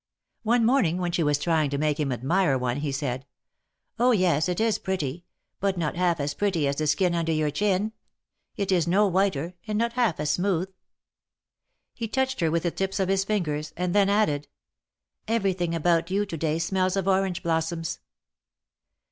[0.41, 3.27] One morning, when she was trying to make him admire one, he said:
[3.99, 5.25] Oh, yes, it is pretty.
[5.59, 7.93] But not half as pretty as the skin under your chin.
[8.55, 10.73] It is no whiter, and not half as smooth.''
[11.93, 14.47] He touched her with the tips of his fingers, and then added;
[15.27, 17.99] Everything about you to day smells of orange blos soms."